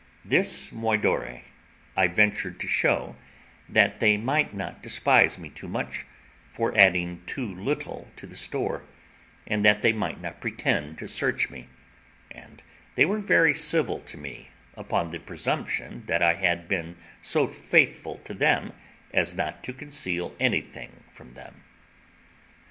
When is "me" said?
5.37-5.51, 11.51-11.69, 14.17-14.49